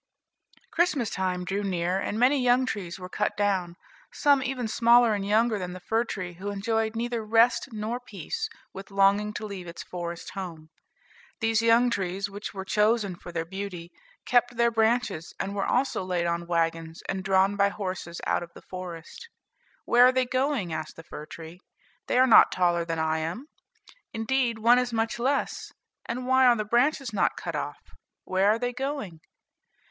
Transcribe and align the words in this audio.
Christmas 0.71 1.11
time 1.11 1.45
drew 1.45 1.61
near, 1.61 1.99
and 1.99 2.17
many 2.17 2.41
young 2.41 2.65
trees 2.65 2.97
were 2.97 3.07
cut 3.07 3.37
down, 3.37 3.75
some 4.11 4.41
even 4.41 4.67
smaller 4.67 5.13
and 5.13 5.23
younger 5.27 5.59
than 5.59 5.73
the 5.73 5.79
fir 5.79 6.03
tree 6.03 6.33
who 6.33 6.49
enjoyed 6.49 6.95
neither 6.95 7.23
rest 7.23 7.69
nor 7.71 7.99
peace 7.99 8.49
with 8.73 8.89
longing 8.89 9.31
to 9.31 9.45
leave 9.45 9.67
its 9.67 9.83
forest 9.83 10.31
home. 10.31 10.71
These 11.39 11.61
young 11.61 11.91
trees, 11.91 12.31
which 12.31 12.51
were 12.51 12.65
chosen 12.65 13.15
for 13.15 13.31
their 13.31 13.45
beauty, 13.45 13.91
kept 14.25 14.57
their 14.57 14.71
branches, 14.71 15.35
and 15.39 15.53
were 15.53 15.67
also 15.67 16.03
laid 16.03 16.25
on 16.25 16.47
wagons 16.47 17.03
and 17.07 17.23
drawn 17.23 17.55
by 17.55 17.69
horses 17.69 18.19
out 18.25 18.41
of 18.41 18.49
the 18.55 18.63
forest. 18.63 19.29
"Where 19.85 20.07
are 20.07 20.11
they 20.11 20.25
going?" 20.25 20.73
asked 20.73 20.95
the 20.95 21.03
fir 21.03 21.27
tree. 21.27 21.59
"They 22.07 22.17
are 22.17 22.25
not 22.25 22.51
taller 22.51 22.83
than 22.85 22.97
I 22.97 23.19
am: 23.19 23.45
indeed, 24.15 24.57
one 24.57 24.79
is 24.79 24.91
much 24.91 25.19
less; 25.19 25.71
and 26.07 26.25
why 26.25 26.47
are 26.47 26.55
the 26.55 26.65
branches 26.65 27.13
not 27.13 27.37
cut 27.37 27.55
off? 27.55 27.83
Where 28.23 28.49
are 28.49 28.57
they 28.57 28.73
going?" 28.73 29.19